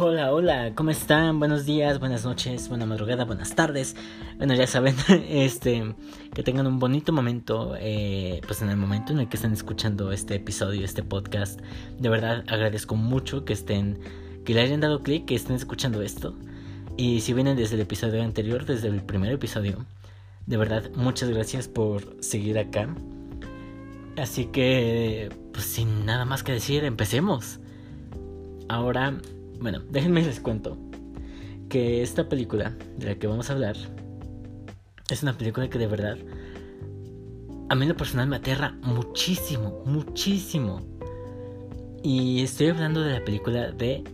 [0.00, 1.40] Hola, hola, ¿cómo están?
[1.40, 3.96] Buenos días, buenas noches, buena madrugada, buenas tardes.
[4.36, 4.94] Bueno, ya saben,
[5.28, 5.92] este,
[6.32, 10.12] que tengan un bonito momento, eh, pues en el momento en el que estén escuchando
[10.12, 11.60] este episodio, este podcast.
[11.98, 13.98] De verdad, agradezco mucho que estén,
[14.44, 16.32] que le hayan dado clic, que estén escuchando esto.
[16.96, 19.84] Y si vienen desde el episodio anterior, desde el primer episodio,
[20.46, 22.88] de verdad, muchas gracias por seguir acá.
[24.16, 27.58] Así que, pues sin nada más que decir, empecemos.
[28.68, 29.18] Ahora
[29.60, 30.76] bueno, déjenme les cuento
[31.68, 33.76] que esta película de la que vamos a hablar
[35.10, 36.16] es una película que de verdad
[37.70, 40.80] a mí en lo personal me aterra muchísimo, muchísimo.
[42.02, 44.04] Y estoy hablando de la película de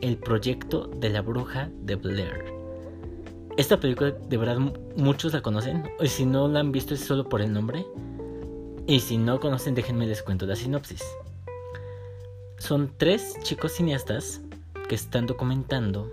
[0.00, 2.44] El proyecto de la bruja de Blair.
[3.56, 4.58] Esta película de verdad
[4.96, 7.86] muchos la conocen, y si no la han visto es solo por el nombre.
[8.86, 11.04] Y si no conocen, déjenme les cuento la sinopsis.
[12.58, 14.40] Son tres chicos cineastas
[14.88, 16.10] que están documentando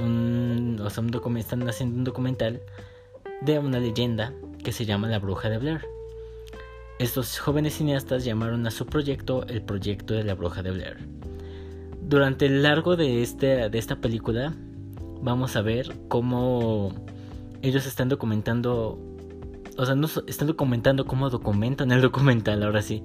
[0.00, 1.04] un, o sea,
[1.38, 2.60] están haciendo un documental
[3.42, 4.32] de una leyenda
[4.62, 5.86] que se llama La Bruja de Blair.
[6.98, 10.96] Estos jóvenes cineastas llamaron a su proyecto el proyecto de la Bruja de Blair.
[12.02, 14.54] Durante el largo de, este, de esta película
[15.22, 16.92] vamos a ver cómo
[17.62, 18.98] ellos están documentando,
[19.76, 23.02] o sea, no están documentando cómo documentan el documental, ahora sí,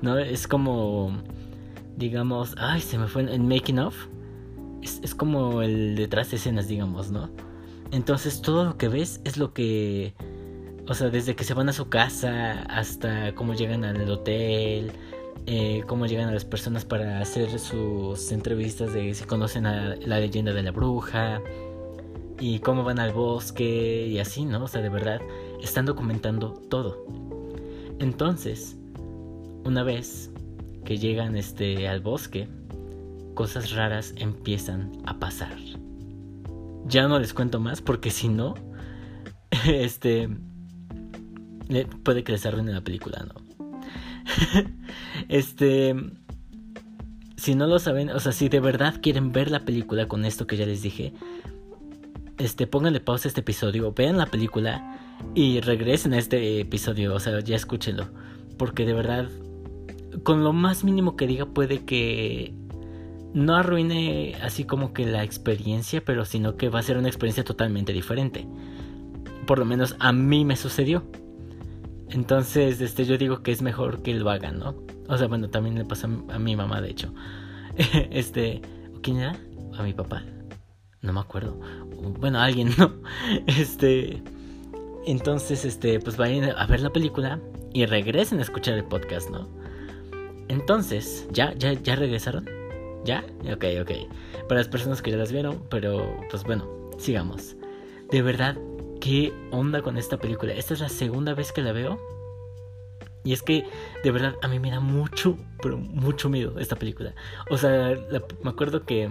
[0.00, 0.18] ¿no?
[0.18, 1.12] Es como
[1.96, 3.94] digamos, ay, se me fue el making of.
[4.82, 7.30] Es, como el detrás de escenas, digamos, ¿no?
[7.90, 10.14] Entonces todo lo que ves es lo que...
[10.88, 14.92] O sea, desde que se van a su casa hasta cómo llegan al hotel,
[15.46, 20.20] eh, cómo llegan a las personas para hacer sus entrevistas de si conocen a la
[20.20, 21.40] leyenda de la bruja
[22.38, 24.64] y cómo van al bosque y así, ¿no?
[24.64, 25.20] O sea, de verdad,
[25.60, 27.04] están documentando todo.
[27.98, 28.76] Entonces,
[29.64, 30.30] una vez
[30.86, 32.48] que llegan este, al bosque,
[33.34, 35.54] cosas raras empiezan a pasar.
[36.86, 38.54] Ya no les cuento más porque si no,
[39.66, 40.30] este,
[42.02, 43.34] puede que les arruine la película, ¿no?
[45.28, 45.94] este,
[47.36, 50.46] si no lo saben, o sea, si de verdad quieren ver la película con esto
[50.46, 51.12] que ya les dije,
[52.38, 55.00] este, pónganle pausa a este episodio, vean la película
[55.34, 58.08] y regresen a este episodio, o sea, ya escúchenlo,
[58.56, 59.28] porque de verdad
[60.22, 62.54] con lo más mínimo que diga puede que
[63.34, 67.44] no arruine así como que la experiencia, pero sino que va a ser una experiencia
[67.44, 68.46] totalmente diferente.
[69.46, 71.04] Por lo menos a mí me sucedió.
[72.08, 74.74] Entonces, este, yo digo que es mejor que lo hagan, ¿no?
[75.08, 77.12] O sea, bueno, también le pasa a mi mamá, de hecho.
[78.10, 78.62] este,
[79.02, 79.36] ¿quién era?
[79.76, 80.24] A mi papá.
[81.02, 81.60] No me acuerdo.
[82.18, 82.92] Bueno, alguien, ¿no?
[83.46, 84.22] Este,
[85.06, 87.38] entonces, este, pues vayan a ver la película
[87.72, 89.48] y regresen a escuchar el podcast, ¿no?
[90.48, 92.48] Entonces, ¿ya, ya, ya regresaron?
[93.04, 93.24] ¿Ya?
[93.52, 93.90] Ok, ok.
[94.48, 97.56] Para las personas que ya las vieron, pero pues bueno, sigamos.
[98.10, 98.56] De verdad,
[99.00, 100.52] ¿qué onda con esta película?
[100.54, 102.00] Esta es la segunda vez que la veo.
[103.24, 103.64] Y es que,
[104.04, 107.14] de verdad, a mí me da mucho, pero mucho miedo esta película.
[107.50, 107.94] O sea,
[108.42, 109.10] me acuerdo que...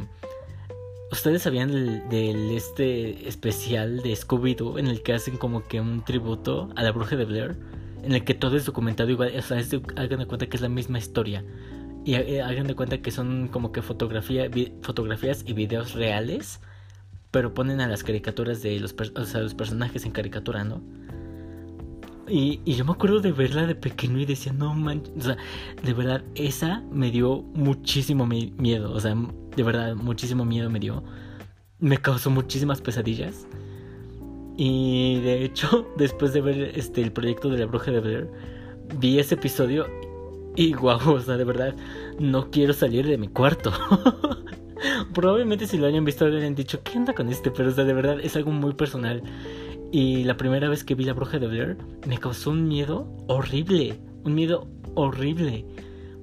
[1.12, 6.03] ¿Ustedes sabían del, del, este especial de Scooby-Doo en el que hacen como que un
[6.03, 7.56] tributo a la bruja de Blair?
[8.05, 9.57] En el que todo es documentado igual, o sea,
[9.95, 11.43] hagan de cuenta que es la misma historia.
[12.05, 14.49] Y eh, hagan de cuenta que son como que fotografía,
[14.83, 16.61] fotografías y videos reales,
[17.31, 20.81] pero ponen a las caricaturas de los, o sea, los personajes en caricatura, ¿no?
[22.27, 25.37] Y, y, yo me acuerdo de verla de pequeño y decía, no manches, o sea,
[25.83, 29.16] de verdad, esa me dio muchísimo miedo, o sea,
[29.55, 31.03] de verdad, muchísimo miedo me dio.
[31.79, 33.47] Me causó muchísimas pesadillas.
[34.57, 38.29] Y de hecho, después de ver este el proyecto de la bruja de Blair,
[38.99, 39.88] vi ese episodio
[40.55, 41.75] y guau, o sea, de verdad,
[42.19, 43.71] no quiero salir de mi cuarto.
[45.13, 47.49] Probablemente si lo hayan visto habrían dicho, ¿qué onda con este?
[47.51, 49.23] Pero o sea, de verdad es algo muy personal.
[49.91, 51.77] Y la primera vez que vi la bruja de Blair
[52.07, 55.66] me causó un miedo horrible, un miedo horrible.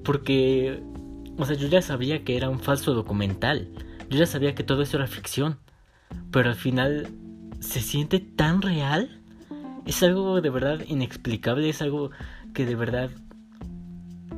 [0.04, 0.82] Porque,
[1.38, 3.68] o sea, yo ya sabía que era un falso documental.
[4.10, 5.58] Yo ya sabía que todo eso era ficción.
[6.30, 7.08] Pero al final
[7.62, 9.20] se siente tan real.
[9.86, 12.10] Es algo de verdad inexplicable, es algo
[12.54, 13.10] que de verdad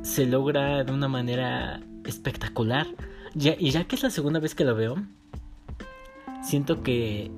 [0.03, 2.87] se logra de una manera espectacular.
[3.33, 4.95] Ya, y ya que es la segunda vez que lo veo,
[6.43, 7.31] siento que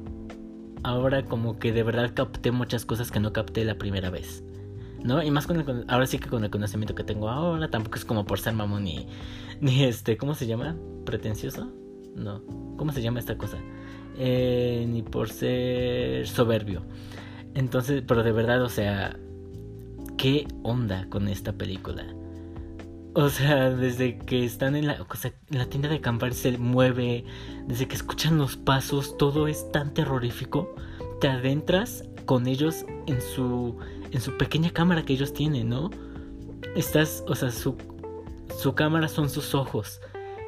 [0.84, 4.44] ahora como que de verdad capté muchas cosas que no capté la primera vez.
[5.04, 5.24] ¿No?
[5.24, 8.04] Y más con el, ahora sí que con el conocimiento que tengo ahora, tampoco es
[8.06, 9.08] como por ser mamón ni,
[9.62, 10.76] ni este, ¿cómo se llama?
[11.06, 11.72] ¿Pretencioso?
[12.18, 12.42] No,
[12.78, 13.58] ¿cómo se llama esta cosa?
[14.18, 16.82] Eh, ni por ser soberbio.
[17.54, 19.18] Entonces, pero de verdad, o sea,
[20.18, 22.06] ¿qué onda con esta película?
[23.14, 27.24] O sea, desde que están en la, en la tienda de acampar se mueve,
[27.68, 30.74] desde que escuchan los pasos, todo es tan terrorífico.
[31.22, 33.78] Te adentras con ellos en su,
[34.12, 35.92] en su pequeña cámara que ellos tienen, ¿no?
[36.76, 37.76] Estás, o sea, su,
[38.60, 40.00] su cámara son sus ojos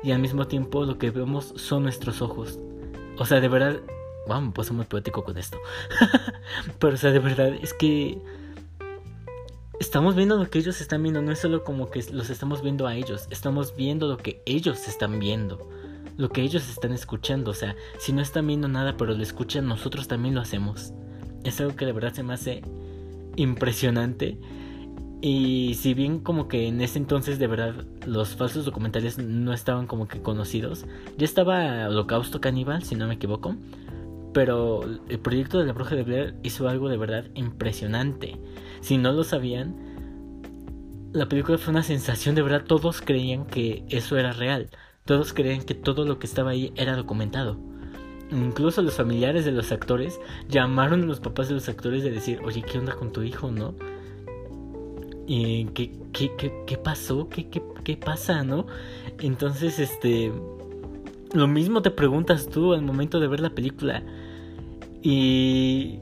[0.04, 2.60] y al mismo tiempo lo que vemos son nuestros ojos.
[3.18, 3.80] O sea, de verdad,
[4.28, 5.57] wow, puse muy poético con esto.
[6.80, 8.22] Pero, o sea, de verdad, es que
[9.80, 12.88] estamos viendo lo que ellos están viendo, no es solo como que los estamos viendo
[12.88, 15.69] a ellos, estamos viendo lo que ellos están viendo,
[16.18, 19.68] lo que ellos están escuchando, o sea, si no están viendo nada pero lo escuchan,
[19.68, 20.94] nosotros también lo hacemos.
[21.44, 22.62] Es algo que de verdad se me hace
[23.38, 24.38] impresionante.
[25.21, 27.75] Y si bien como que en ese entonces de verdad
[28.06, 30.86] los falsos documentales no estaban como que conocidos,
[31.18, 33.56] ya estaba Holocausto Caníbal, si no me equivoco,
[34.33, 38.39] pero el proyecto de la bruja de Blair hizo algo de verdad impresionante.
[38.80, 39.75] Si no lo sabían,
[41.12, 44.69] la película fue una sensación, de verdad todos creían que eso era real,
[45.04, 47.60] todos creían que todo lo que estaba ahí era documentado.
[48.31, 52.39] Incluso los familiares de los actores llamaron a los papás de los actores de decir,
[52.45, 53.74] oye, ¿qué onda con tu hijo, no?
[55.31, 57.29] ¿Y qué, qué, qué, qué pasó?
[57.29, 58.65] ¿Qué, qué, ¿Qué pasa, no?
[59.19, 60.33] Entonces, este...
[61.33, 64.03] Lo mismo te preguntas tú al momento de ver la película.
[65.03, 65.99] Y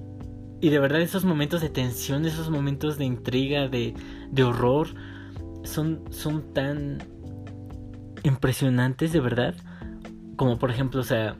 [0.59, 3.93] y de verdad esos momentos de tensión, esos momentos de intriga, de,
[4.31, 4.89] de horror,
[5.63, 6.97] son, son tan
[8.23, 9.55] impresionantes de verdad.
[10.35, 11.37] Como por ejemplo, o sea,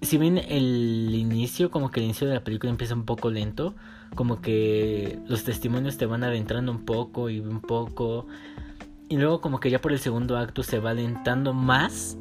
[0.00, 3.74] si bien el inicio, como que el inicio de la película empieza un poco lento,
[4.14, 8.26] como que los testimonios te van adentrando un poco y un poco,
[9.08, 12.18] y luego como que ya por el segundo acto se va alentando más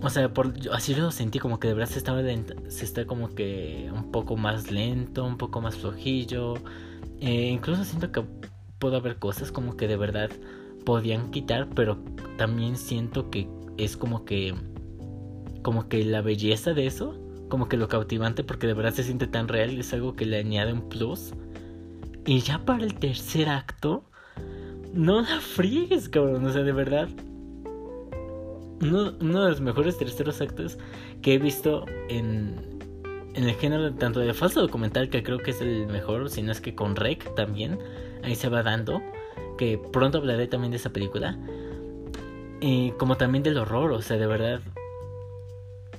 [0.00, 3.34] o sea, por, así lo sentí como que de verdad se estaba se está como
[3.34, 6.54] que un poco más lento, un poco más flojillo.
[7.20, 8.22] Eh, incluso siento que
[8.78, 10.30] puedo haber cosas como que de verdad
[10.84, 11.98] podían quitar, pero
[12.36, 14.54] también siento que es como que
[15.62, 17.18] como que la belleza de eso,
[17.48, 20.26] como que lo cautivante porque de verdad se siente tan real y es algo que
[20.26, 21.32] le añade un plus.
[22.26, 24.04] Y ya para el tercer acto,
[24.92, 27.08] no la friegues, cabrón, o sea, de verdad
[28.80, 29.12] uno,
[29.44, 30.78] de los mejores terceros actos
[31.22, 32.78] que he visto en,
[33.34, 36.52] en el género tanto de falso documental, que creo que es el mejor, si no
[36.52, 37.78] es que con Rec también,
[38.22, 39.02] ahí se va dando,
[39.56, 41.36] que pronto hablaré también de esa película,
[42.60, 44.60] y como también del horror, o sea, de verdad,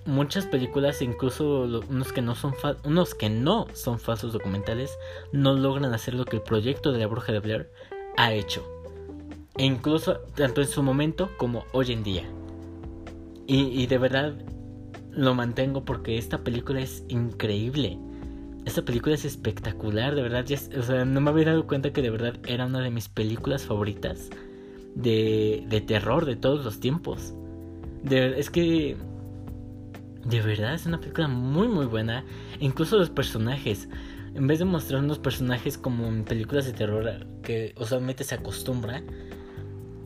[0.06, 2.54] muchas películas, incluso unos que no son
[2.84, 4.98] unos que no son falsos documentales,
[5.32, 7.72] no logran hacer lo que el proyecto de la bruja de Blair
[8.18, 8.64] ha hecho.
[9.58, 12.24] E incluso tanto en su momento como hoy en día.
[13.46, 14.36] Y, de verdad
[15.12, 17.98] lo mantengo porque esta película es increíble.
[18.66, 20.46] Esta película es espectacular, de verdad.
[20.78, 23.66] o sea, no me había dado cuenta que de verdad era una de mis películas
[23.66, 24.30] favoritas
[24.94, 27.34] de, de terror de todos los tiempos.
[28.10, 28.98] Es que
[30.30, 32.24] de verdad es una película muy muy buena.
[32.60, 33.88] Incluso los personajes.
[34.36, 39.02] En vez de mostrar unos personajes como en películas de terror que usualmente se acostumbra.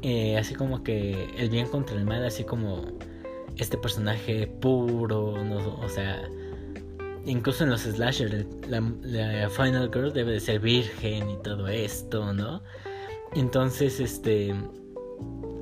[0.02, 2.86] Eh, así como que el bien contra el mal, así como
[3.58, 6.22] este personaje puro, o sea,
[7.26, 12.62] incluso en los slashers, la, Final Girl debe de ser virgen y todo esto, ¿no?
[13.36, 14.54] Entonces, este,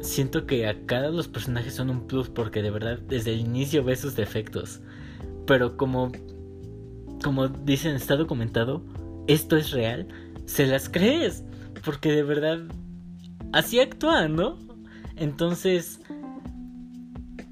[0.02, 3.84] siento que a cada los personajes son un plus porque de verdad desde el inicio
[3.84, 4.82] ves sus defectos,
[5.46, 6.12] pero como,
[7.24, 8.84] como dicen, está documentado,
[9.28, 10.08] esto es real,
[10.46, 11.44] se las crees,
[11.84, 12.60] porque de verdad
[13.54, 14.58] así actúan, ¿no?
[15.16, 16.00] Entonces,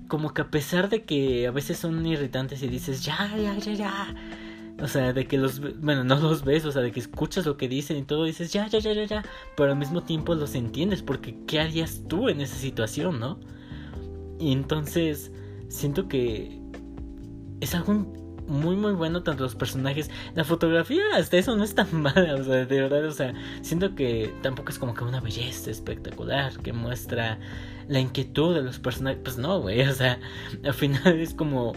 [0.08, 3.74] como que a pesar de que a veces son irritantes y dices, ya, ya, ya,
[3.74, 4.16] ya.
[4.82, 7.58] O sea, de que los, bueno, no los ves, o sea, de que escuchas lo
[7.58, 9.24] que dicen y todo, dices, ya, ya, ya, ya, ya.
[9.58, 13.40] Pero al mismo tiempo los entiendes, porque ¿qué harías tú en esa situación, no?
[14.40, 15.32] Y entonces,
[15.68, 16.60] siento que
[17.60, 17.94] es algo
[18.50, 20.10] muy, muy bueno, tanto los personajes.
[20.36, 23.96] La fotografía, hasta eso no es tan mala, o sea, de verdad, o sea, siento
[23.96, 27.40] que tampoco es como que una belleza espectacular que muestra
[27.88, 29.20] la inquietud de los personajes.
[29.24, 30.20] Pues no, güey, o sea,
[30.64, 31.74] al final es como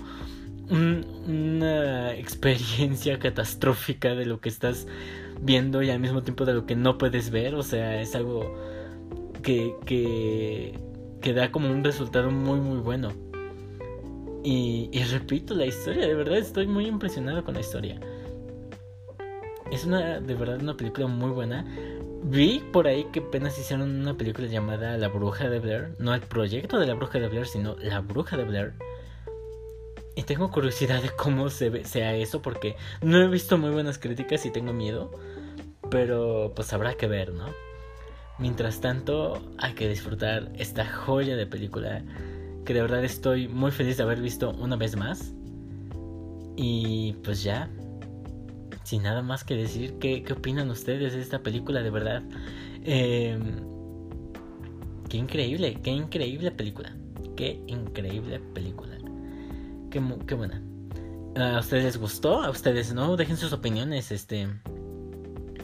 [0.71, 4.87] una experiencia catastrófica de lo que estás
[5.41, 8.55] viendo y al mismo tiempo de lo que no puedes ver, o sea, es algo
[9.43, 10.79] que, que,
[11.21, 13.13] que da como un resultado muy, muy bueno.
[14.45, 18.01] Y, y repito, la historia, de verdad estoy muy impresionado con la historia.
[19.71, 21.65] Es una, de verdad, una película muy buena.
[22.25, 25.95] Vi por ahí que apenas hicieron una película llamada La Bruja de Blair.
[25.99, 28.75] No el proyecto de La Bruja de Blair, sino La Bruja de Blair.
[30.15, 34.51] Y tengo curiosidad de cómo sea eso, porque no he visto muy buenas críticas y
[34.51, 35.11] tengo miedo.
[35.91, 37.47] Pero pues habrá que ver, ¿no?
[38.39, 42.03] Mientras tanto, hay que disfrutar esta joya de película
[42.65, 45.33] que de verdad estoy muy feliz de haber visto una vez más.
[46.57, 47.71] Y pues ya,
[48.85, 51.83] sin nada más que decir, ¿qué, qué opinan ustedes de esta película?
[51.83, 52.23] De verdad,
[52.85, 53.39] eh,
[55.09, 56.95] qué increíble, qué increíble película.
[57.37, 58.92] Qué increíble película.
[59.93, 60.63] Qué, buena.
[61.37, 62.43] ¿A ustedes les gustó?
[62.43, 63.15] ¿A ustedes no?
[63.15, 64.11] Dejen sus opiniones.
[64.11, 64.49] Este.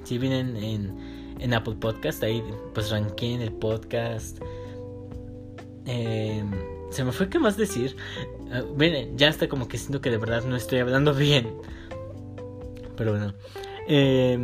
[0.05, 0.55] Si vienen
[1.41, 2.45] en, Apple Podcast, ahí
[2.75, 4.39] pues ranqueen el podcast.
[5.87, 6.45] Eh,
[6.91, 7.97] se me fue qué más decir.
[8.51, 11.55] Uh, ya está como que siento que de verdad no estoy hablando bien.
[12.97, 13.33] Pero bueno.
[13.89, 14.37] Eh,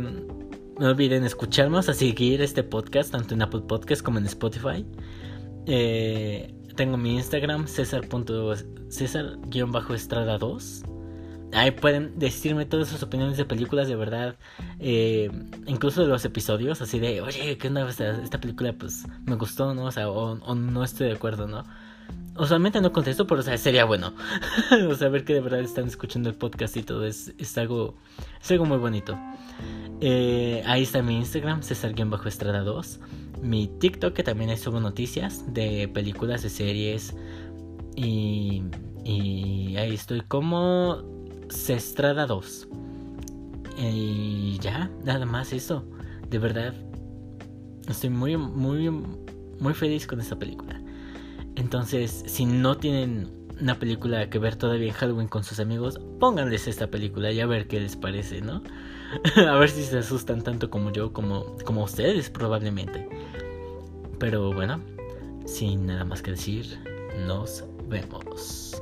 [0.79, 4.83] no olviden escucharnos, a seguir este podcast, tanto en Apple Podcast como en Spotify.
[5.67, 10.83] Eh, tengo mi Instagram, César-Estrada 2.
[11.53, 14.35] Ahí pueden decirme todas sus opiniones de películas, de verdad.
[14.79, 15.29] Eh,
[15.67, 17.87] incluso de los episodios, así de, oye, ¿qué onda?
[17.87, 19.85] Esta, esta película, pues, me gustó, ¿no?
[19.85, 21.63] O no estoy de acuerdo, ¿no?
[22.37, 24.13] Usualmente no contesto, pero o sea, sería bueno.
[24.89, 27.95] o sea, ver que de verdad están escuchando el podcast y todo es, es, algo,
[28.41, 29.17] es algo muy bonito.
[30.01, 32.99] Eh, ahí está mi Instagram, César-Estrada 2.
[33.41, 37.13] Mi TikTok, que también subo noticias de películas, de series.
[37.95, 38.63] Y,
[39.77, 41.03] ahí estoy como
[41.49, 42.67] Cestrada 2.
[43.77, 45.85] Y ya, nada más eso.
[46.29, 46.73] De verdad,
[47.87, 50.81] estoy muy, muy, muy feliz con esta película.
[51.55, 56.67] Entonces, si no tienen una película que ver todavía en Halloween con sus amigos, pónganles
[56.67, 58.61] esta película y a ver qué les parece, ¿no?
[59.35, 63.07] a ver si se asustan tanto como yo, como, como ustedes probablemente.
[64.19, 64.81] Pero bueno,
[65.45, 66.65] sin nada más que decir,
[67.25, 68.74] nos vemos.